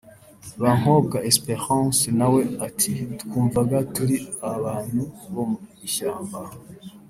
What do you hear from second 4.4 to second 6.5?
abantu bo mu ishyamba